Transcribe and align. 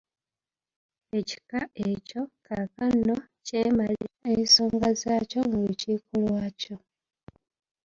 Ekika 1.19 1.59
ekyo 1.89 2.21
kaakano 2.45 3.15
kyemalira 3.45 4.15
ensonga 4.33 4.87
zaakyo 5.01 5.39
mu 5.49 5.57
Lukiiko 5.67 6.13
lwakyo. 6.23 6.75